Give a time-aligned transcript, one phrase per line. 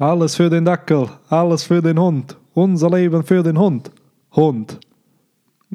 [0.00, 2.36] Alles für den Dackel, alles für den Hund.
[2.54, 3.90] Unser Leben für den Hund.
[4.34, 4.80] Hund.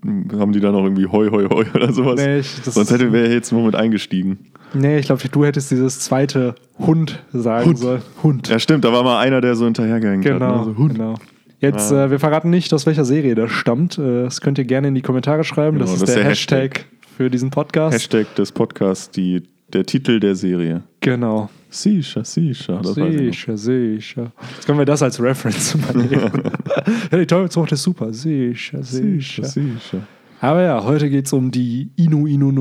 [0.04, 2.16] Haben die da noch irgendwie Hoi, Hoi, Hoi oder sowas?
[2.20, 4.40] Nee, ich- das Sonst hätte wäre jetzt nur mit eingestiegen.
[4.74, 7.78] Nee, ich glaube, du hättest dieses zweite Hund sagen Hund.
[7.78, 8.02] sollen.
[8.24, 8.48] Hund.
[8.50, 10.34] Ja, stimmt, da war mal einer, der so hinterhergehängt hat.
[10.34, 10.64] Genau, Ne?
[10.74, 10.94] So, Hund.
[10.96, 11.16] genau.
[11.60, 12.06] Jetzt, Ah.
[12.06, 14.00] äh, wir verraten nicht, aus welcher Serie das stammt.
[14.00, 15.78] Äh, Das könnt ihr gerne in die Kommentare schreiben.
[15.78, 16.86] Genau, das ist das ist der, der Hashtag,
[17.16, 17.94] für diesen Podcast.
[17.94, 20.82] Hashtag des Podcasts, die, der Titel der Serie.
[21.00, 21.50] Genau.
[21.76, 22.82] Sicher, sicher.
[22.84, 24.32] Sicher, sicher.
[24.56, 26.32] Jetzt können wir das als Reference übernehmen.
[27.12, 28.14] ja, die Teufelsfrucht ist super.
[28.14, 28.82] Sicher.
[28.82, 30.00] Sicher, sicher.
[30.42, 31.90] Aber ja, heute geht es um die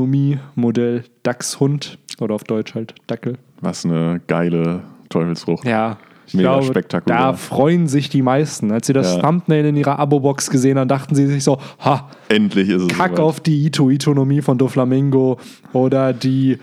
[0.04, 1.98] Inu-Inu-Nomie-Modell Dachshund.
[2.20, 3.38] Oder auf Deutsch halt Dackel.
[3.60, 5.64] Was eine geile Teufelsfrucht.
[5.66, 7.18] Ja, ich Mega glaube, spektakulär.
[7.18, 8.70] da freuen sich die meisten.
[8.72, 9.22] Als sie das Ja.
[9.22, 13.10] Thumbnail in ihrer Abo-Box gesehen haben, dachten sie sich so, ha, Endlich ist es Kack
[13.16, 13.20] soweit.
[13.20, 15.38] auf die Ito-Itonomie von Doflamingo
[15.72, 16.58] oder die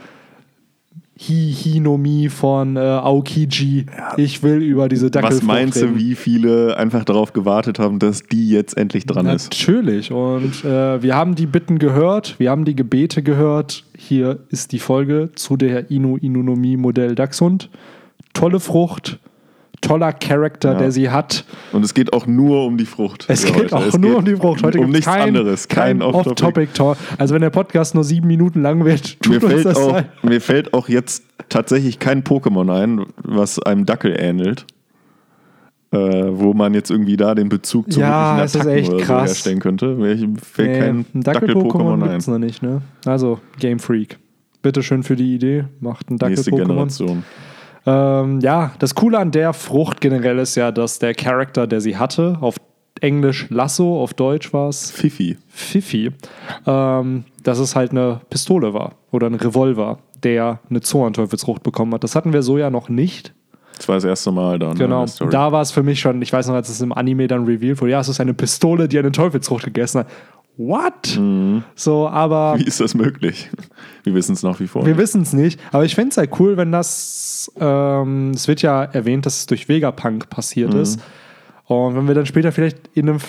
[1.28, 3.86] Hi-Hinomie von äh, Aokiji.
[4.18, 8.24] Ich will über diese Dackelfrucht Was meinst du, wie viele einfach darauf gewartet haben, dass
[8.24, 9.52] die jetzt endlich dran ist?
[9.52, 10.12] Natürlich.
[10.12, 13.84] Und äh, wir haben die Bitten gehört, wir haben die Gebete gehört.
[13.96, 17.70] Hier ist die Folge zu der Inu-Inunomie-Modell Dachshund.
[18.34, 19.20] Tolle Frucht,
[19.92, 20.78] toller Charakter, Ja.
[20.80, 21.46] der sie hat.
[21.72, 23.26] Und es geht auch nur um die Frucht.
[23.28, 23.76] Es geht heute.
[23.76, 24.64] auch Es nur geht um die Frucht.
[24.64, 25.68] Heute um nichts kein, anderes.
[25.68, 26.30] Kein, Kein Off-Topic.
[26.32, 26.98] Off-Topic-Talk.
[27.18, 29.92] Also wenn der Podcast nur sieben Minuten lang wird, Mir tut uns fällt, das auch,
[29.94, 30.24] leid.
[30.24, 34.66] mir fällt auch jetzt tatsächlich kein Pokémon ein, was einem Dackel ähnelt.
[35.94, 38.90] Äh, wo man jetzt irgendwie da den Bezug zu Ja, wirklichen es ist Attacken echt
[38.92, 39.30] oder so krass.
[39.32, 39.88] herstellen könnte.
[39.96, 42.10] Mir fällt Nee, kein ein Dackel-Pokémon Dackel-Pokémon ein.
[42.12, 42.82] gibt es noch nicht, ne?
[43.06, 44.18] Also, Game Freak.
[44.62, 45.66] Bitteschön für die Idee.
[45.82, 46.66] Macht ein Nächste Dackel-Pokémon.
[46.68, 47.24] Generation.
[47.86, 51.98] Ähm, ja, das Coole an der Frucht generell ist ja, dass der Charakter, der sie
[51.98, 52.58] hatte, auf
[53.00, 55.38] Englisch Lasso, auf Deutsch war es Fifi.
[55.48, 56.12] Fifi,
[56.68, 62.04] ähm, dass es halt eine Pistole war oder ein Revolver, der eine Zorn-Teufelsfrucht bekommen hat.
[62.04, 63.34] Das hatten wir so ja noch nicht.
[63.78, 64.78] Das war das erste Mal dann.
[64.78, 65.32] Genau, der Story.
[65.32, 67.82] da war es für mich schon, ich weiß noch, als es im Anime dann revealed
[67.82, 70.08] wurde, ja, es ist eine Pistole, die eine Teufelsfrucht gegessen hat.
[70.58, 71.20] What?
[71.76, 73.50] So, aber Wie ist das möglich?
[74.04, 74.86] Wir wissen es nach wie vor.
[74.86, 75.60] wir wissen es nicht.
[75.72, 79.46] Aber ich fände es halt cool, wenn das, ähm, es wird ja erwähnt, dass es
[79.48, 80.80] durch Vegapunk passiert Mhm.
[80.82, 81.00] ist.
[81.66, 83.20] Und wenn wir dann später vielleicht in einem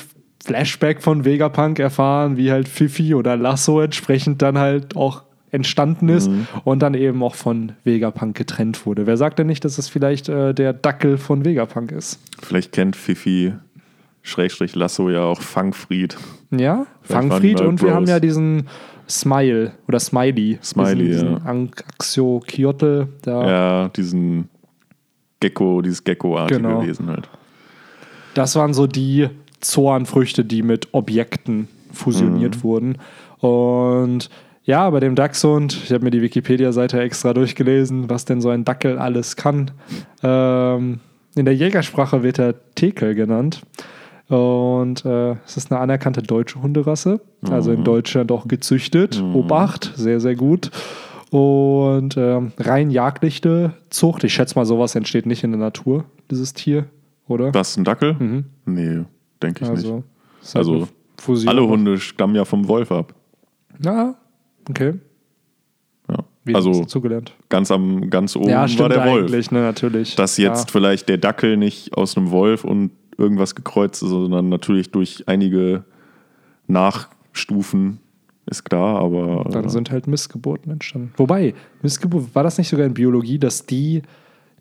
[0.44, 6.28] Flashback von Vegapunk erfahren, wie halt Fifi oder Lasso entsprechend dann halt auch entstanden ist
[6.30, 6.46] Mhm.
[6.64, 9.06] und dann eben auch von Vegapunk getrennt wurde.
[9.06, 12.18] Wer sagt denn nicht, dass es vielleicht äh, der Dackel von Vegapunk ist?
[12.42, 13.52] Vielleicht kennt Fifi
[14.22, 16.16] Schrägstrich Lasso ja auch Fangfried.
[16.50, 18.68] Ja, Vielleicht Fangfried und wir haben ja diesen
[19.08, 20.58] Smile oder Smiley.
[20.62, 21.34] Smiley, diesen, ja.
[21.34, 23.08] diesen Anxiokiotl.
[23.22, 23.48] Da.
[23.48, 24.48] Ja, diesen
[25.40, 26.82] Gecko, dieses Gecko-artige Genau.
[26.86, 27.28] Wesen halt.
[28.34, 29.28] Das waren so die
[29.60, 32.62] Zornfrüchte, die mit Objekten fusioniert Mhm.
[32.62, 32.98] wurden.
[33.40, 34.30] Und
[34.64, 38.64] ja, bei dem Dachshund, ich habe mir die Wikipedia-Seite extra durchgelesen, was denn so ein
[38.64, 39.72] Dackel alles kann.
[40.22, 41.00] Ähm,
[41.34, 43.62] in der Jägersprache wird er Tekel genannt.
[44.32, 47.20] Und äh, es ist eine anerkannte deutsche Hunderasse,
[47.50, 47.78] also Mhm.
[47.78, 49.22] in Deutschland auch gezüchtet.
[49.34, 50.70] Obacht, sehr, sehr gut.
[51.30, 54.24] Und ähm, rein jagdliche Zucht.
[54.24, 56.86] Ich schätze mal, sowas entsteht nicht in der Natur, dieses Tier,
[57.28, 57.52] oder?
[57.52, 58.44] Was, ein Dackel?
[58.64, 59.04] Nee,
[59.42, 59.74] denke ich Mhm.
[59.76, 60.04] Also, nicht.
[60.42, 60.88] ist halt Also.
[61.46, 63.14] Alle Hunde stammen ja vom Wolf ab.
[63.84, 64.14] Ja,
[64.68, 64.94] okay.
[66.10, 66.16] Ja.
[66.44, 67.32] Wie hast also du zugelernt?
[67.50, 69.30] ganz am ganz oben Ja, war der Wolf.
[69.52, 70.16] ne, natürlich.
[70.16, 72.90] Dass jetzt vielleicht der Dackel nicht aus einem Wolf und
[73.22, 75.84] irgendwas gekreuzt ist, sondern natürlich durch einige
[76.66, 78.00] Nachstufen
[78.46, 81.12] ist klar, aber Dann äh, sind halt Missgeburten entstanden.
[81.16, 84.02] Wobei, Missgeburt, war das nicht sogar in Biologie, dass die,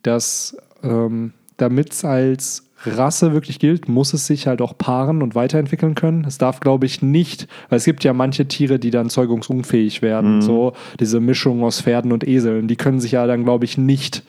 [0.04, 5.36] dass ähm, damit es als Rasse wirklich gilt, muss es sich halt auch paaren und
[5.36, 6.26] weiterentwickeln können.
[6.26, 10.38] Es darf, glaube ich, nicht, weil es gibt ja manche Tiere, die dann zeugungsunfähig werden.
[10.38, 10.42] Mhm.
[10.42, 14.24] So diese Mischung aus Pferden und Eseln, die können sich ja dann, glaube ich, nicht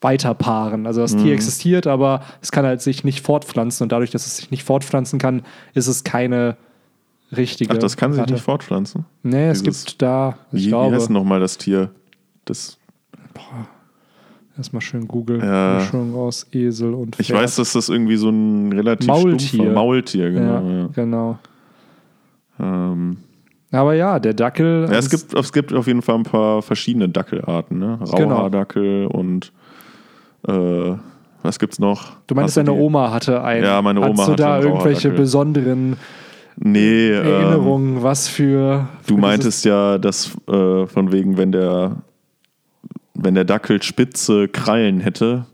[0.00, 0.86] weiter paaren.
[0.86, 1.24] Also das Mhm.
[1.24, 4.62] Tier existiert, aber es kann halt sich nicht fortpflanzen und dadurch, dass es sich nicht
[4.64, 5.42] fortpflanzen kann,
[5.74, 6.56] ist es keine
[7.36, 7.74] richtige.
[7.74, 9.04] ach, das kann sich nicht fortpflanzen.
[9.22, 11.90] Nee, es Dieses- gibt da, ich Wie, wie glaube, heißt denn nochmal das Tier?
[12.44, 12.78] Das,
[14.56, 15.78] erstmal schön Google, Ja.
[15.80, 17.28] Mischung aus Esel und Pferd.
[17.28, 19.48] ich weiß, dass das irgendwie so ein relativ Maultier.
[19.48, 20.68] stumpfer Maultier, genau.
[20.68, 21.38] ja, Ja, genau.
[22.60, 23.18] Ähm,
[23.70, 24.88] Aber ja, der Dackel.
[24.90, 27.98] ja, es, gibt, es gibt auf jeden Fall ein paar verschiedene Dackelarten, ne?
[28.16, 28.34] Genau.
[28.36, 29.52] Rauhaardackel und
[30.46, 30.96] äh,
[31.42, 32.16] was gibt's noch?
[32.26, 33.64] Du meinst, deine die- Oma hatte einen.
[33.64, 35.96] Ja, meine Oma Hast du hatte da einen irgendwelche besonderen
[36.60, 38.88] Nee, ähm, Erinnerungen, was für.
[39.06, 41.96] Du für meintest ja, dass äh, von wegen, wenn der,
[43.14, 45.46] wenn der Dackel spitze Krallen hätte,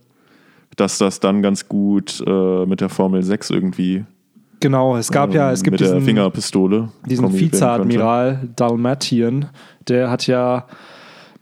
[0.77, 4.05] dass das dann ganz gut äh, mit der Formel 6 irgendwie
[4.61, 9.47] Genau, es gab ja, es ähm, gibt mit der diesen, Fingerpistole diesen Vizeadmiral Dalmatien,
[9.89, 10.65] der hat ja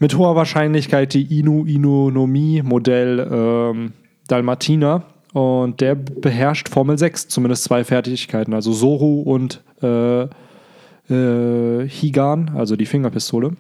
[0.03, 3.93] mit hoher Wahrscheinlichkeit die Inu-Inonomie-Modell ähm,
[4.27, 10.23] Dalmatiner Und der beherrscht Formel 6, zumindest zwei Fertigkeiten, also Soru und äh,
[11.09, 13.53] äh, Higan, also die Fingerpistole.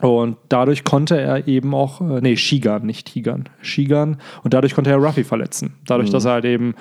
[0.00, 4.16] Und dadurch konnte er eben auch, äh, nee, Shigan, nicht Higan, Shigan.
[4.42, 5.74] Und dadurch konnte er Ruffy verletzen.
[5.86, 6.74] Dadurch, dass er halt eben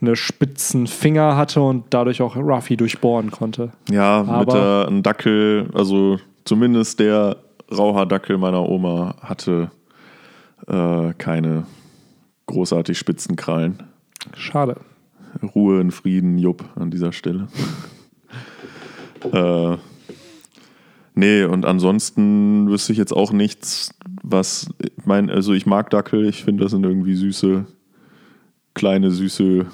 [0.00, 3.72] eine spitzen Finger hatte und dadurch auch Ruffy durchbohren konnte.
[3.90, 7.36] Ja, mit Aber- der, ein Dackel, also zumindest der
[7.70, 9.70] Rauhaardackel meiner Oma hatte
[10.66, 11.66] äh, keine
[12.46, 13.82] großartig spitzen Krallen.
[14.34, 14.76] Schade.
[15.54, 17.48] Ruhe in Frieden, Jupp, an dieser Stelle.
[19.32, 19.76] äh,
[21.14, 26.26] nee, und ansonsten wüsste ich jetzt auch nichts, was, ich meine, also ich mag Dackel,
[26.26, 27.66] ich finde, das sind irgendwie süße,
[28.74, 29.66] kleine, süße,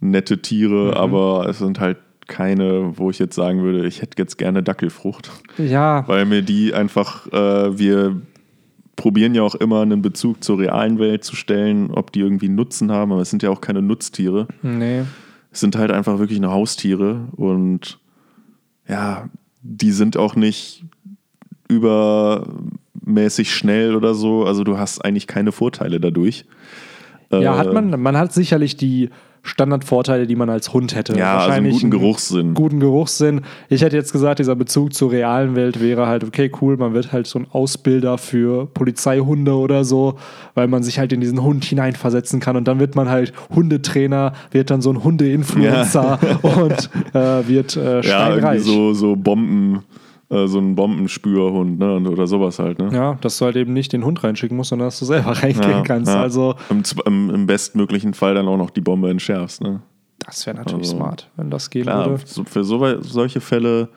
[0.00, 4.38] nette Tiere, aber es sind halt keine, wo ich jetzt sagen würde, ich hätte jetzt
[4.38, 5.30] gerne Dackelfrucht.
[5.58, 8.20] Ja, Weil mir die einfach, äh, wir
[8.96, 12.92] probieren ja auch immer einen Bezug zur realen Welt zu stellen, ob die irgendwie Nutzen
[12.92, 14.48] haben, aber es sind ja auch keine Nutztiere.
[14.62, 15.02] nee.
[15.52, 18.00] Es sind halt einfach wirklich nur Haustiere und
[18.88, 19.28] ja,
[19.62, 20.82] die sind auch nicht
[21.68, 24.44] übermäßig schnell oder so.
[24.44, 26.44] Also du hast eigentlich keine Vorteile dadurch.
[27.30, 29.10] Ja, Äh, hat man, man hat sicherlich die
[29.44, 31.16] Standardvorteile, die man als Hund hätte.
[31.16, 32.54] Ja, also einen guten Geruchssinn.
[32.54, 33.42] Guten Geruchssinn.
[33.68, 37.12] Ich hätte jetzt gesagt, dieser Bezug zur realen Welt wäre halt, okay, cool, man wird
[37.12, 40.14] halt so ein Ausbilder für Polizeihunde oder so,
[40.54, 44.32] weil man sich halt in diesen Hund hineinversetzen kann und dann wird man halt Hundetrainer,
[44.50, 48.60] wird dann so ein Hunde-Influencer und äh, wird äh, Ja, steinreich.
[48.66, 49.82] irgendwie so, so Bomben,
[50.34, 52.00] äh, so ein Bombenspürhund, ne?
[52.10, 52.90] Oder sowas halt, ne?
[52.92, 55.70] Ja, dass du halt eben nicht den Hund reinschicken musst, sondern dass du selber reingehen
[55.70, 56.12] Ja, kannst.
[56.12, 56.20] ja.
[56.20, 59.80] Also, Im, im, Im bestmöglichen Fall dann auch noch die Bombe entschärfst, ne?
[60.26, 62.22] das wäre natürlich Also, smart, wenn das gehen Klar, würde.
[62.46, 63.88] für so, solche Fälle,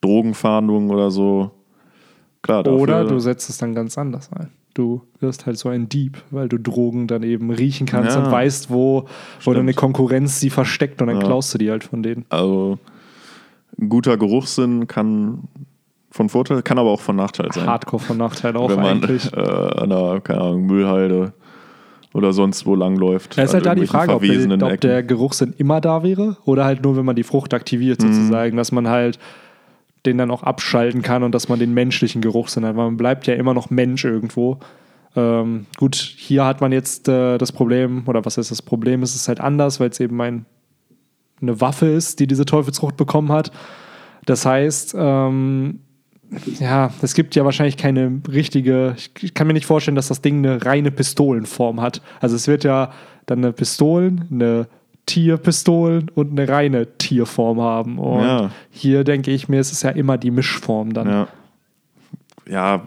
[0.00, 1.50] Drogenfahndungen oder so,
[2.42, 4.48] klar, dafür, Oder du setzt es dann ganz anders ein.
[4.74, 8.24] Du wirst halt so ein Dieb, weil du Drogen dann eben riechen kannst Ja.
[8.24, 9.06] und weißt, wo,
[9.44, 11.22] wo deine Konkurrenz sie versteckt und dann Ja.
[11.26, 12.24] klaust du die halt von denen.
[12.30, 12.78] Also
[13.80, 15.44] ein guter Geruchssinn kann
[16.10, 17.66] von Vorteil, kann aber auch von Nachteil sein.
[17.66, 19.32] Hardcore von Nachteil auch wenn man eigentlich.
[19.32, 21.32] äh, an einer, keine Ahnung, Müllhalde
[22.12, 23.38] oder sonst wo langläuft.
[23.38, 26.64] Da ist halt da die Frage, ob, der, ob der Geruchssinn immer da wäre oder
[26.64, 28.12] halt nur, wenn man die Frucht aktiviert Mhm.
[28.12, 29.18] sozusagen, dass man halt
[30.06, 33.26] den dann auch abschalten kann und dass man den menschlichen Geruchssinn hat, weil man bleibt
[33.26, 34.58] ja immer noch Mensch irgendwo.
[35.14, 39.02] Ähm, gut, hier hat man jetzt äh, das Problem, oder was ist das Problem?
[39.02, 40.46] Es ist halt anders, weil es eben ein,
[41.42, 43.50] eine Waffe ist, die diese Teufelsfrucht bekommen hat.
[44.24, 45.80] Das heißt, ähm,
[46.58, 50.38] ja, es gibt ja wahrscheinlich keine richtige, ich kann mir nicht vorstellen, dass das Ding
[50.38, 52.02] eine reine Pistolenform hat.
[52.20, 52.92] Also es wird ja
[53.26, 54.68] dann eine Pistolen, eine
[55.06, 57.98] Tierpistolen und eine reine Tierform haben.
[57.98, 58.50] Und Ja.
[58.70, 61.08] hier denke ich mir, es ist ja immer die Mischform dann.
[61.08, 61.28] Ja.
[62.48, 62.86] ja,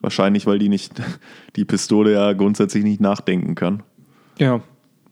[0.00, 0.92] wahrscheinlich, weil die nicht,
[1.56, 3.82] die Pistole ja grundsätzlich nicht nachdenken kann.
[4.38, 4.60] Ja.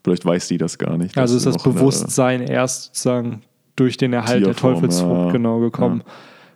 [0.03, 1.17] Vielleicht weiß die das gar nicht.
[1.19, 3.43] Also ist das Bewusstsein erst sozusagen
[3.77, 5.33] durch den Erhalt der Tierform, Teufelsfrucht ja.
[5.33, 6.03] genau gekommen.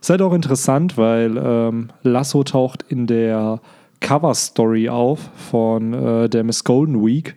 [0.00, 3.60] Ist halt auch interessant, weil ähm, Lasso taucht in der
[4.00, 5.18] Cover-Story auf
[5.50, 7.34] von äh, der Miss Golden Week.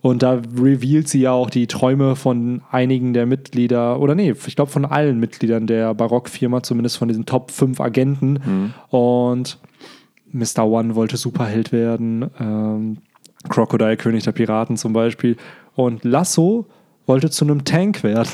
[0.00, 4.56] Und da revealt sie ja auch die Träume von einigen der Mitglieder, oder nee, ich
[4.56, 8.74] glaube von allen Mitgliedern der Barock-Firma, zumindest von diesen Top 5 Agenten.
[8.88, 9.58] Und
[10.32, 10.66] Mr.
[10.66, 12.98] One wollte Superheld werden, ähm,
[13.48, 15.36] Crocodile, König der Piraten zum Beispiel.
[15.76, 16.66] Und Lasso
[17.06, 18.28] wollte zu einem Tank werden.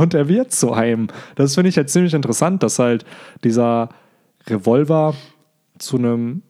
[0.00, 1.08] Und er wird zu einem.
[1.34, 3.04] Das finde ich halt ziemlich interessant, dass halt
[3.44, 3.90] dieser
[4.46, 5.14] Revolver
[5.78, 6.40] zu einem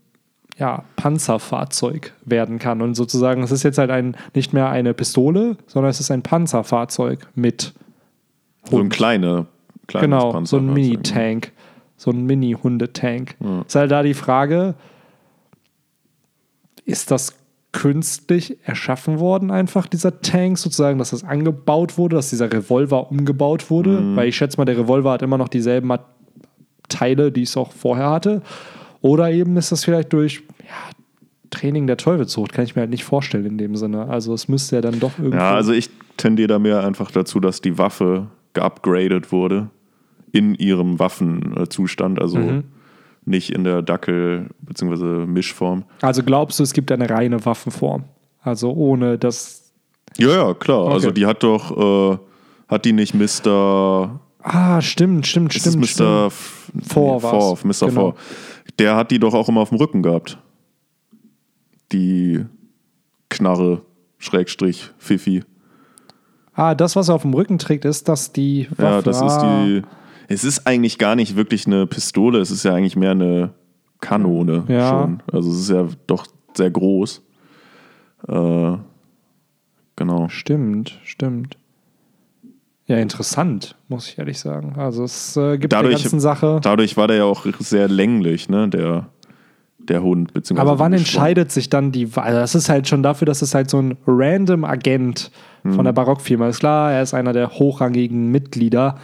[0.57, 2.81] ja, Panzerfahrzeug werden kann.
[2.81, 6.23] Und sozusagen, es ist jetzt halt ein, nicht mehr eine Pistole, sondern es ist ein
[6.23, 7.73] Panzerfahrzeug mit
[8.71, 9.47] So ein kleine,
[9.89, 10.75] kleines Genau, so ein Panzerfahrzeug.
[10.75, 11.53] Mini-Tank.
[11.97, 13.35] So ein Mini-Hundetank.
[13.67, 14.75] Ist halt da die Frage,
[16.85, 17.35] ist das
[17.73, 23.71] künstlich erschaffen worden, einfach dieser Tank sozusagen, dass das angebaut wurde, dass dieser Revolver umgebaut
[23.71, 24.01] wurde?
[24.01, 24.17] Mhm.
[24.17, 25.93] Weil ich schätze mal, der Revolver hat immer noch dieselben
[26.89, 28.43] Teile, die es auch vorher hatte.
[29.01, 30.91] Oder eben ist das vielleicht durch ja,
[31.51, 34.09] Training der Teufelszucht, kann ich mir halt nicht vorstellen in dem Sinne.
[34.09, 35.39] Also es müsste ja dann doch irgendwie.
[35.39, 39.71] Ja, also ich tendiere da mehr einfach dazu, dass die Waffe geupgradet wurde
[40.33, 42.65] in ihrem Waffenzustand, also Mhm.
[43.31, 45.27] Nicht in der Dackel- bzw.
[45.27, 45.85] Mischform.
[46.03, 48.05] also glaubst du, es gibt eine reine Waffenform?
[48.43, 49.73] Also ohne das
[50.19, 50.85] Ja, ja, klar.
[50.85, 50.93] Okay.
[50.93, 52.19] Also die hat doch, äh,
[52.69, 54.21] hat die nicht Mr.
[54.43, 55.99] Ah, stimmt, stimmt, Ist stimmt.
[55.99, 56.31] Mr.
[56.31, 57.23] Four nee, war's.
[57.23, 57.89] Four, Mr.
[57.89, 58.01] Genau.
[58.01, 58.15] Four.
[58.79, 60.39] Der hat die doch auch immer auf dem Rücken gehabt.
[61.93, 62.45] Die
[63.29, 63.83] Knarre,
[64.19, 65.43] Schrägstrich, Fifi.
[66.55, 68.83] Ah, das, was er auf dem Rücken trägt, ist, dass die Waffe.
[68.83, 69.83] Ja, das ist ah, die.
[70.33, 73.51] Es ist eigentlich gar nicht wirklich eine Pistole, es ist ja eigentlich mehr eine
[74.01, 74.89] Kanone Ja.
[74.91, 75.23] schon.
[75.33, 77.23] Also es ist ja doch sehr groß.
[78.29, 78.73] Äh,
[79.97, 80.29] Genau.
[80.31, 81.59] Stimmt, stimmt.
[82.87, 84.77] Ja, interessant, muss ich ehrlich sagen.
[84.79, 86.59] Also es äh, gibt Dadurch- der ganzen Sache.
[86.63, 89.09] Dadurch war der ja auch sehr länglich, ne, der,
[89.79, 90.33] der Hund.
[90.33, 92.33] Beziehungsweise Aber wann entscheidet sich dann die Wahl?
[92.33, 95.31] Das ist halt schon dafür, dass es halt so ein random Agent
[95.69, 96.61] von der Barockfirma ist.
[96.61, 98.97] Klar, er ist einer der hochrangigen Mitglieder,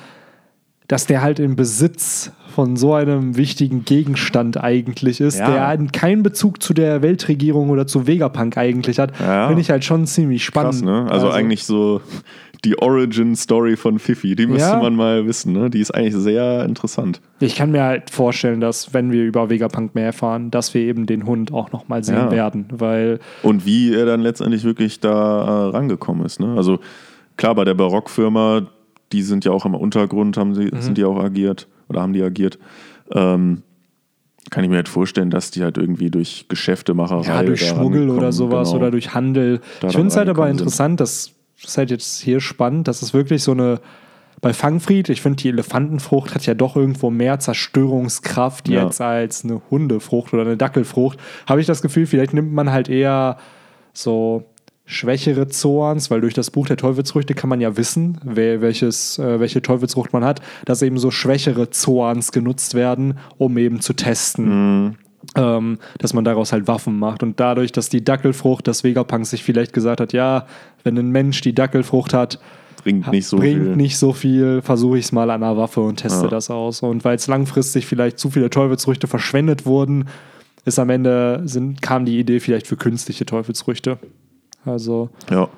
[0.89, 5.51] dass der halt im Besitz von so einem wichtigen Gegenstand eigentlich ist, Ja.
[5.51, 9.49] der einen keinen Bezug zu der Weltregierung oder zu Vegapunk eigentlich hat, Ja.
[9.49, 10.73] finde ich halt schon ziemlich spannend.
[10.75, 11.07] Krass, ne?
[11.11, 12.01] Also, eigentlich so
[12.65, 14.81] die Origin-Story von Fifi, die müsste Ja.
[14.81, 15.69] man mal wissen, ne?
[15.69, 17.21] Die ist eigentlich sehr interessant.
[17.41, 21.05] Ich kann mir halt vorstellen, dass, wenn wir über Vegapunk mehr erfahren, dass wir eben
[21.05, 25.71] den Hund auch nochmal sehen werden, weil Und wie er dann letztendlich wirklich da äh,
[25.77, 26.55] rangekommen ist, ne?
[26.57, 26.79] Also
[27.37, 28.63] klar, bei der Barockfirma,
[29.13, 30.81] die sind ja auch im Untergrund, haben sie, Mhm.
[30.81, 32.59] sind die auch agiert oder haben die agiert.
[33.13, 33.63] Ähm,
[34.51, 38.31] kann ich mir halt vorstellen, dass die halt irgendwie durch Geschäftemacherei Ja, durch Schmuggel oder
[38.33, 38.81] sowas genau.
[38.81, 39.61] oder durch Handel.
[39.85, 40.61] Ich finde es halt aber sind.
[40.61, 43.81] interessant, dass das ist halt jetzt hier spannend, dass es wirklich so eine
[44.43, 48.85] bei Fangfried, ich finde, die Elefantenfrucht hat ja doch irgendwo mehr Zerstörungskraft Ja.
[48.85, 51.19] jetzt als eine Hundefrucht oder eine Dackelfrucht.
[51.47, 53.39] Habe ich das Gefühl, vielleicht nimmt man halt eher
[53.95, 54.45] so
[54.87, 59.61] schwächere Zoans, weil durch das Buch der Teufelsfrüchte kann man ja wissen, welches, äh, welche
[59.61, 64.97] Teufelsfrucht man hat, dass eben so schwächere Zoans genutzt werden, um eben zu testen
[65.35, 67.23] ähm, dass man daraus halt Waffen macht.
[67.23, 70.47] Und dadurch, dass die Dackelfrucht, dass Vegapunk sich vielleicht gesagt hat, ja,
[70.85, 72.39] wenn ein Mensch die Dackelfrucht hat,
[72.83, 73.77] Bringt nicht so bringt viel.
[73.77, 76.31] nicht so viel, versuche ich es mal an einer Waffe und teste Ja.
[76.31, 76.83] das aus.
[76.83, 80.05] Und weil es langfristig vielleicht zu viele Teufelsfrüchte verschwendet wurden,
[80.65, 83.99] ist am Ende sind, kam die Idee vielleicht für künstliche Teufelsfrüchte.
[84.67, 85.49] Also, Ja.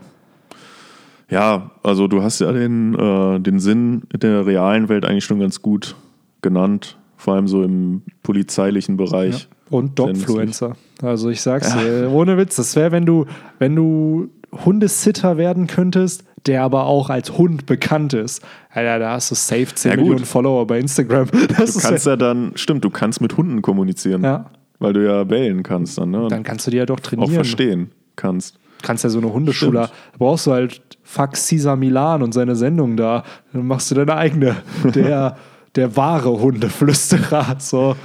[1.30, 5.60] Ja, also du hast ja den, äh, den Sinn der realen Welt eigentlich schon ganz
[5.60, 5.94] gut
[6.40, 9.46] genannt, vor allem so im polizeilichen Bereich.
[9.68, 10.76] und Sehr Dogfluencer.
[11.02, 13.26] Also ich sag's dir, ohne Witz, das wäre, wenn du,
[13.58, 14.30] wenn du
[14.64, 18.42] Hundesitter werden könntest, der aber auch als Hund bekannt ist.
[18.70, 19.96] Alter, da hast du safe 10 Ja.
[19.98, 21.28] Millionen Follower bei Instagram.
[21.58, 24.50] Das Du kannst ja dann, stimmt, du kannst mit Hunden kommunizieren, Ja.
[24.78, 26.22] weil du ja bellen kannst dann, ne?
[26.22, 27.34] Und dann kannst du die ja doch auch trainieren.
[27.34, 28.58] verstehen kannst.
[28.82, 29.85] Kannst ja so eine Hundeschule.
[29.87, 30.00] Stimmt.
[30.12, 33.25] Da brauchst du halt Fuck Caesar Milan und seine Sendung da.
[33.52, 34.56] Dann machst du deine eigene.
[34.94, 35.37] Der,
[35.76, 37.56] der wahre Hundeflüsterer.
[37.58, 37.97] So.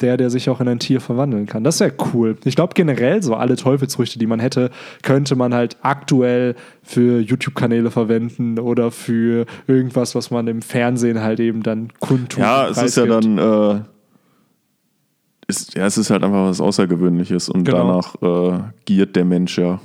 [0.00, 1.64] Der, der sich auch in ein Tier verwandeln kann.
[1.64, 2.36] Das wäre cool.
[2.44, 4.70] Ich glaube generell so alle Teufelsfrüchte, die man hätte,
[5.02, 11.40] könnte man halt aktuell für YouTube-Kanäle verwenden oder für irgendwas, was man im Fernsehen halt
[11.40, 12.38] eben dann kundtut.
[12.40, 13.80] Ja, es ist ja dann, äh,
[15.48, 18.00] ist, ja, es ist halt einfach was Außergewöhnliches und Genau.
[18.22, 19.80] danach äh, giert der Mensch ja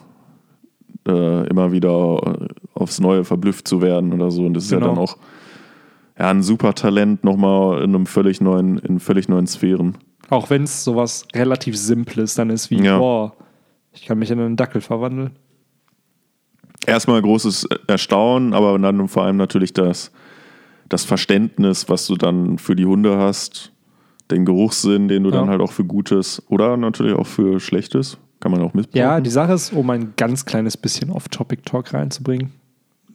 [1.08, 4.46] äh, immer wieder äh, aufs Neue verblüfft zu werden oder so.
[4.46, 4.86] Und das ist Genau.
[4.88, 5.18] ja dann auch
[6.20, 9.98] ja, ein super Talent nochmal in einem völlig neuen, in völlig neuen Sphären.
[10.30, 12.98] Auch wenn es sowas relativ Simples dann ist wie, Ja.
[12.98, 13.34] boah,
[13.92, 15.32] ich kann mich in einen Dackel verwandeln.
[16.86, 20.12] Erstmal großes Erstaunen, aber dann vor allem natürlich das,
[20.90, 23.72] das Verständnis, was du dann für die Hunde hast,
[24.32, 25.38] den Geruchssinn, den du Ja.
[25.38, 29.00] dann halt auch für Gutes oder natürlich auch für Schlechtes, kann man auch missbrauchen.
[29.00, 32.52] Ja, die Sache ist, um ein ganz kleines bisschen Off-Topic-Talk reinzubringen.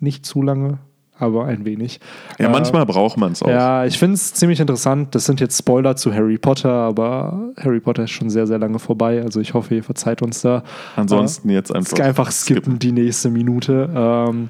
[0.01, 0.79] Nicht zu lange,
[1.19, 2.01] aber ein wenig.
[2.39, 3.49] Ja, Äh, manchmal braucht man es auch.
[3.49, 5.15] Ja, ich finde es ziemlich interessant.
[5.15, 8.79] Das sind jetzt Spoiler zu Harry Potter, aber Harry Potter ist schon sehr, sehr lange
[8.79, 9.21] vorbei.
[9.23, 10.63] Also ich hoffe, ihr verzeiht uns da.
[10.97, 13.91] Ansonsten jetzt Einfach, einfach, einfach skippen, die nächste Minute.
[13.95, 14.49] Ähm,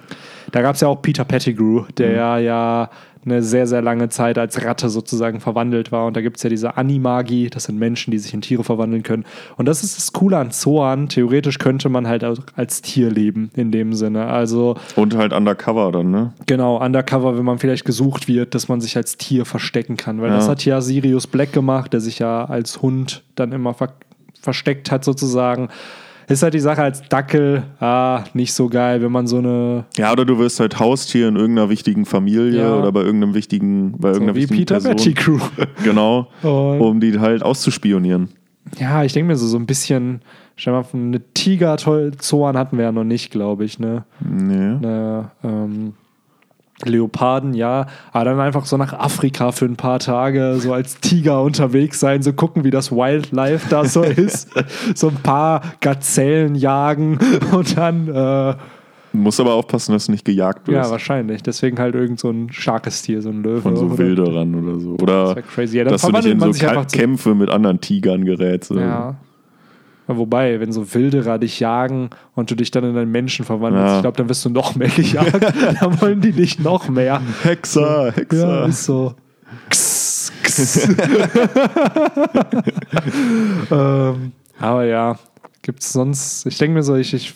[0.52, 2.44] da gab es ja auch Peter Pettigrew, der Mhm.
[2.46, 2.90] ja
[3.24, 6.06] eine sehr, sehr lange Zeit als Ratte sozusagen verwandelt war.
[6.06, 9.02] Und da gibt es ja diese Animagi, das sind Menschen, die sich in Tiere verwandeln
[9.02, 9.24] können.
[9.56, 11.08] Und das ist das Coole an Zoan.
[11.10, 14.28] Theoretisch könnte man halt auch als Tier leben, in dem Sinne.
[14.28, 16.32] Also Und halt undercover dann, ne?
[16.46, 20.22] genau, undercover, wenn man vielleicht gesucht wird, dass man sich als Tier verstecken kann.
[20.22, 20.36] Weil Ja.
[20.36, 23.92] das hat ja Sirius Black gemacht, der sich ja als Hund dann immer ver
[24.40, 25.68] versteckt hat sozusagen.
[26.28, 30.12] Ist halt die Sache als Dackel, ah, nicht so geil, wenn man so eine, Ja,
[30.12, 32.76] oder du wirst halt Haustier in irgendeiner wichtigen Familie Ja.
[32.78, 34.96] oder bei irgendeinem wichtigen, bei so irgendeiner wie wichtigen Peter Person.
[34.96, 35.38] Pettigrew.
[35.84, 38.28] Genau, Und- um die halt auszuspionieren.
[38.78, 40.20] Ja, ich denke mir so, so ein bisschen,
[40.56, 44.04] stell mal eine Tiger-Zoan hatten wir ja noch nicht, glaube ich, ne?
[44.20, 44.54] Nee.
[44.54, 45.94] Eine, ähm,
[46.84, 51.42] Leoparden, ja, aber dann einfach so nach Afrika für ein paar Tage so als Tiger
[51.42, 54.48] unterwegs sein, so gucken, wie das Wildlife da so ist,
[54.94, 57.18] so ein paar Gazellen jagen
[57.52, 58.54] und dann, äh,
[59.12, 60.90] Muss aber aufpassen, dass du nicht gejagt ja, wirst.
[60.92, 63.60] wahrscheinlich, deswegen halt irgend so ein starkes Tier, so ein Löwe.
[63.62, 64.92] von so oder- Wilderern oder so.
[64.96, 65.78] Das Oder wär crazy.
[65.78, 66.52] Ja, dass du nicht in so
[66.92, 68.70] Kämpfe mit anderen Tigern gerätst.
[68.70, 69.14] oder Ja.
[70.10, 73.96] Wobei, wenn so Wilderer dich jagen und du dich dann in einen Menschen verwandelst, Ja.
[73.96, 75.34] ich glaube, dann wirst du noch mehr gejagt.
[75.80, 77.20] dann wollen die dich noch mehr.
[77.42, 77.48] so.
[77.48, 78.66] Hexer, Ja, Hexer.
[78.66, 79.14] ist so.
[79.66, 80.88] X, x.
[83.70, 85.18] ähm, aber ja,
[85.62, 87.34] gibt es sonst, ich denke mir so, ich, ich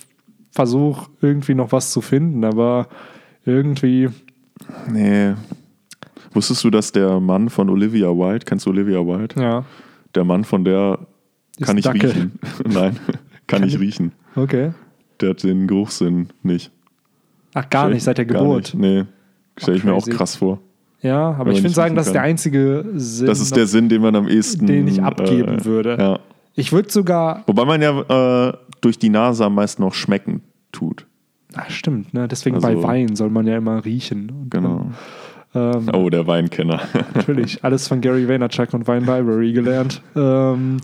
[0.50, 2.88] versuche irgendwie noch was zu finden, aber
[3.44, 4.08] irgendwie,
[4.90, 5.34] Nee.
[6.34, 9.40] Wusstest du, dass der Mann von Olivia Wilde, kennst du Olivia Wilde?
[9.40, 9.64] ja,
[10.14, 10.98] Der Mann von der
[11.60, 12.10] kann ich Dackel.
[12.10, 12.32] riechen.
[12.68, 12.96] Nein,
[13.46, 14.12] kann ich riechen.
[14.36, 14.72] okay.
[15.20, 16.72] Der hat den Geruchssinn nicht.
[17.54, 18.74] Ach, gar nicht, seit der Geburt.
[18.76, 19.04] Nee.
[19.56, 20.16] Stelle ich mir auch crazy.
[20.16, 20.58] krass vor.
[21.00, 22.30] Ja, aber ich würde sagen, das ist der kann.
[22.30, 24.66] einzige Sinn, Das ist der Sinn, den man am ehesten.
[24.66, 25.96] den ich abgeben würde.
[25.98, 26.18] Ja.
[26.54, 30.42] Ich würde sogar, Wobei man ja äh, durch die Nase am meisten noch schmecken
[30.72, 31.06] tut.
[31.54, 32.26] ach, stimmt, ne?
[32.28, 34.46] deswegen Also- bei Wein soll man ja immer riechen.
[34.50, 34.86] Genau.
[35.54, 36.80] ähm, Oh, der Weinkenner.
[37.14, 40.02] Natürlich, alles von Gary Vaynerchuk und Wine Library gelernt.
[40.16, 40.78] Ähm,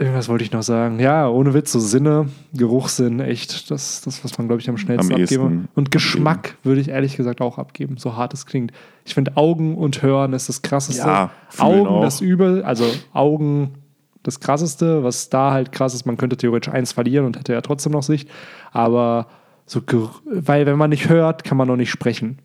[0.00, 0.98] irgendwas wollte ich noch sagen.
[0.98, 5.14] Ja, ohne Witz, so Sinne, Geruchssinn, echt, das, das was man, glaube ich, am schnellsten
[5.14, 5.42] Am abgeben.
[5.42, 8.72] ehesten Und Geschmack würde ich ehrlich gesagt auch abgeben, so hart es klingt.
[9.04, 11.06] Ich finde, Augen und Hören ist das krasseste.
[11.06, 12.02] Ja, Augen auch.
[12.02, 13.74] das Übel, also Augen
[14.22, 17.60] das krasseste, was da halt krass ist, man könnte theoretisch eins verlieren und hätte ja
[17.60, 18.28] trotzdem noch Sicht.
[18.72, 19.28] Aber
[19.66, 19.80] so,
[20.24, 22.38] weil wenn man nicht hört, kann man noch nicht sprechen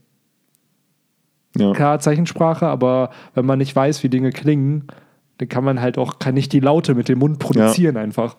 [1.58, 1.74] ja.
[1.74, 4.88] klar Zeichensprache, aber wenn man nicht weiß, wie Dinge klingen,
[5.38, 8.36] dann kann man halt auch kann nicht die Laute mit dem Mund produzieren einfach.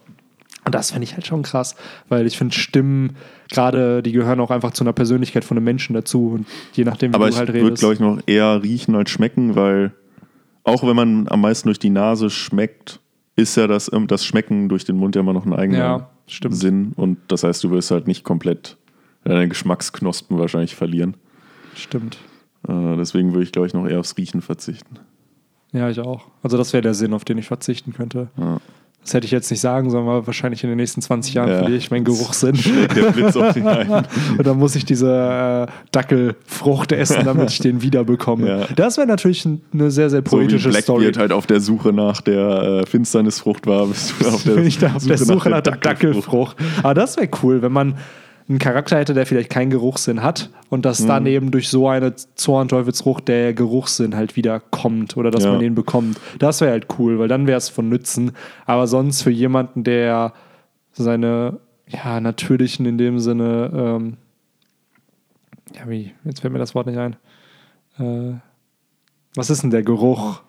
[0.65, 1.77] Und das finde ich halt schon krass,
[2.09, 3.17] weil ich finde Stimmen,
[3.53, 7.13] gerade die gehören auch einfach zu einer Persönlichkeit von einem Menschen dazu und je nachdem,
[7.13, 7.81] wie Aber du ich halt würde, redest.
[7.81, 9.93] glaube ich, noch eher riechen als schmecken, weil
[10.65, 12.99] auch wenn man am meisten durch die Nase schmeckt,
[13.37, 16.11] ist ja das, ähm, das Schmecken durch den Mund ja immer noch ein eigener Ja.
[16.51, 16.93] Sinn.
[16.97, 18.77] Und das heißt, du wirst halt nicht komplett
[19.23, 21.15] deine Geschmacksknospen wahrscheinlich verlieren.
[21.77, 22.19] Stimmt.
[22.67, 24.99] Äh, deswegen würde ich, glaube ich, noch eher aufs Riechen verzichten.
[25.77, 26.23] Ja, ich auch.
[26.43, 28.29] Also das wäre der Sinn, auf den ich verzichten könnte.
[28.39, 28.59] Ja.
[29.03, 31.59] Das hätte ich jetzt nicht sagen sollen, aber wahrscheinlich in den nächsten 20 Jahren Ja.
[31.59, 32.59] verliere ich meinen Geruchssinn.
[32.97, 33.89] Der Blitz auf den einen.
[34.39, 38.47] Und dann muss ich diese äh, Dackelfrucht essen, damit ich den wiederbekomme.
[38.61, 38.67] Ja.
[38.75, 41.05] Das wäre natürlich ein- eine sehr, sehr So wie poetische Story.
[41.05, 44.95] Blackbeard halt auf der Suche nach der äh, Finsternisfrucht war, bist du auf der, da
[44.97, 46.57] auf der Suche nach der Dackelfrucht.
[46.83, 47.95] Aber das wäre cool, wenn man
[48.49, 51.07] einen Charakter hätte, der vielleicht keinen Geruchssinn hat und dass Mhm.
[51.09, 55.51] dann eben durch so eine Zornteufelsfrucht der Geruchssinn halt wieder kommt oder dass Ja.
[55.53, 56.21] man den bekommt.
[56.39, 58.33] Das wäre halt cool, weil dann wäre es von Nützen.
[58.65, 60.33] Aber sonst für jemanden, der
[60.93, 64.17] seine ja, natürlichen in dem Sinne, ähm,
[65.75, 67.17] ja, wie, jetzt fällt mir das Wort nicht ein.
[67.99, 68.39] Äh,
[69.35, 70.41] was ist denn der Geruch?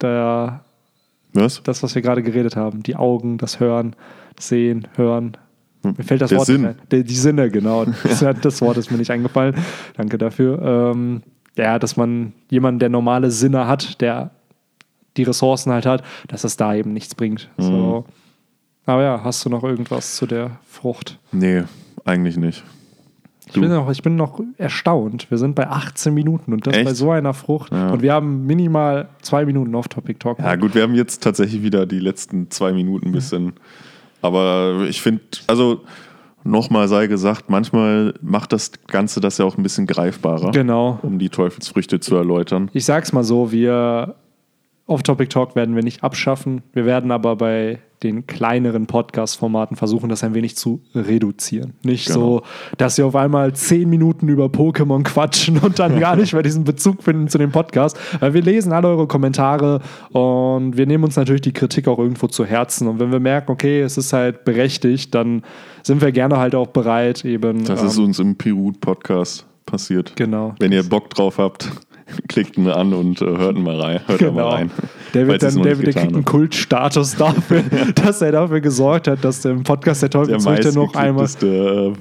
[0.00, 0.64] Der,
[1.32, 1.62] Was?
[1.62, 2.82] das, was wir gerade geredet haben.
[2.82, 3.96] Die Augen, das Hören,
[4.36, 5.36] das Sehen, Hören.
[5.82, 6.62] Mir fällt das Der Wort Sinn.
[6.62, 7.04] nicht ein.
[7.04, 7.84] Die, Sinne, genau.
[8.04, 9.54] Das, das Wort ist mir nicht eingefallen.
[9.96, 10.92] Danke dafür.
[10.94, 11.22] Ähm,
[11.56, 14.30] ja, dass man jemanden, der normale Sinne hat, der
[15.16, 17.50] die Ressourcen halt hat, dass es da eben nichts bringt.
[17.58, 17.62] Mhm.
[17.62, 18.04] So.
[18.86, 21.18] Aber ja, hast du noch irgendwas zu der Frucht?
[21.30, 21.64] Nee,
[22.04, 22.64] eigentlich nicht.
[23.54, 25.30] Ich bin, noch, ich bin noch erstaunt.
[25.30, 26.84] Wir sind bei 18 Minuten und das Echt?
[26.86, 27.70] bei so einer Frucht.
[27.70, 27.90] Ja.
[27.90, 30.38] Und wir haben minimal zwei Minuten Off-Topic-Talk.
[30.38, 33.52] Ja, gut, wir haben jetzt tatsächlich wieder die letzten zwei Minuten ein bisschen.
[34.22, 35.80] Aber ich finde, also
[36.44, 40.98] nochmal sei gesagt, manchmal macht das Ganze das ja auch ein bisschen greifbarer, Genau.
[41.02, 42.70] um die Teufelsfrüchte zu erläutern.
[42.72, 44.14] Ich sag's mal so, wir
[44.92, 46.62] Off-Topic-Talk werden wir nicht abschaffen.
[46.72, 51.74] Wir werden aber bei den kleineren Podcast-Formaten versuchen, das ein wenig zu reduzieren.
[51.84, 52.18] Nicht Genau.
[52.18, 52.42] so,
[52.76, 56.64] dass wir auf einmal zehn Minuten über Pokémon quatschen und dann gar nicht mehr diesen
[56.64, 57.96] Bezug finden zu dem Podcast.
[58.20, 62.26] Weil wir lesen alle eure Kommentare und wir nehmen uns natürlich die Kritik auch irgendwo
[62.26, 62.88] zu Herzen.
[62.88, 65.42] Und wenn wir merken, okay, es ist halt berechtigt, dann
[65.84, 67.64] sind wir gerne halt auch bereit, eben.
[67.64, 70.12] Das ähm, ist uns im Pirut-Podcast passiert.
[70.16, 70.54] Genau.
[70.58, 71.70] Wenn ihr Bock drauf habt,
[72.28, 74.00] klickt ihn an und äh, hört ihn mal rein.
[74.06, 74.48] Hört da mal Genau.
[74.50, 74.70] rein.
[75.14, 76.24] Es dann, noch der, kriegt einen.
[76.24, 77.62] Kultstatus dafür,
[77.94, 81.92] dass er dafür gesorgt hat, dass der im Podcast der Teufelsfrüchte noch einmal meistgeklickteste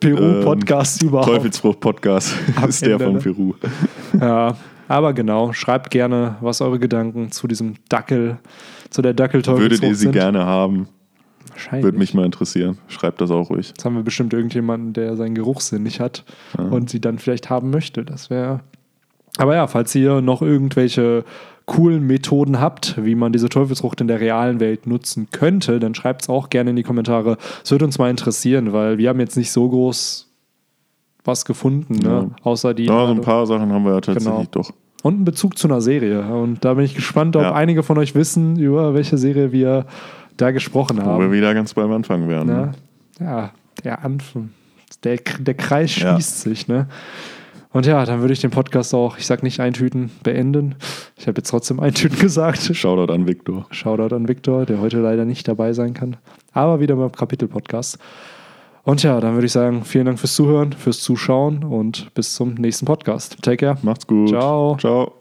[0.00, 1.28] Peru-Podcast äh, überhaupt.
[1.28, 2.34] Teufelsfrucht-Podcast
[2.68, 3.18] ist der von ne?
[3.20, 3.54] Peru.
[4.20, 4.56] Ja,
[4.88, 8.38] aber genau, schreibt gerne, was eure Gedanken zu diesem Dackel,
[8.90, 10.12] zu der Dackelteufelsfrucht Würdet ihr sie sind.
[10.12, 10.88] gerne haben?
[11.50, 11.84] Wahrscheinlich.
[11.84, 12.78] Würde mich mal interessieren.
[12.88, 13.68] Schreibt das auch ruhig.
[13.68, 16.24] Jetzt haben wir bestimmt irgendjemanden, der seinen Geruchssinn nicht hat
[16.58, 18.04] und sie dann vielleicht haben möchte.
[18.04, 18.60] Das wäre.
[19.38, 21.24] Aber ja, falls ihr noch irgendwelche
[21.66, 26.22] coolen Methoden habt, wie man diese Teufelsfrucht in der realen Welt nutzen könnte, dann schreibt
[26.22, 27.38] es auch gerne in die Kommentare.
[27.64, 30.28] Es würde uns mal interessieren, weil wir haben jetzt nicht so groß
[31.24, 32.08] was gefunden, ne?
[32.30, 32.44] Ja.
[32.44, 32.84] außer die.
[32.84, 34.44] Ja, so ein paar Sachen haben wir ja tatsächlich Genau.
[34.52, 34.70] doch.
[35.02, 36.22] Und einen Bezug zu einer Serie.
[36.24, 37.52] Und da bin ich gespannt, ob Ja.
[37.52, 39.86] einige von euch wissen, über welche Serie wir
[40.36, 41.32] da gesprochen Wo wir haben.
[41.32, 42.46] wieder ganz beim Anfang wären.
[42.46, 42.54] Ne?
[42.54, 42.72] Ne?
[43.20, 43.50] Ja,
[43.82, 44.50] der Anfang.
[45.02, 46.86] Der, der Kreis schließt sich, ne?
[47.76, 50.76] Und ja, dann würde ich den Podcast auch, ich sag nicht eintüten, beenden.
[51.18, 52.74] Ich habe jetzt trotzdem eintüten gesagt.
[52.74, 53.66] Shoutout an Victor.
[53.70, 56.16] Shoutout an Viktor, der heute leider nicht dabei sein kann.
[56.54, 57.98] Aber wieder beim Kapitel-Podcast.
[58.84, 62.54] Und ja, dann würde ich sagen, vielen Dank fürs Zuhören, fürs Zuschauen und bis zum
[62.54, 63.36] nächsten Podcast.
[63.42, 63.76] Take care.
[63.82, 64.30] Macht's gut.
[64.30, 64.78] Ciao.
[64.78, 65.12] Ciao.